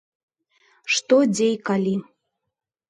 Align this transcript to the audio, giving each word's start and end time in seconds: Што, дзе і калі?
Што, 0.95 1.21
дзе 1.37 1.47
і 1.59 1.61
калі? 1.71 1.95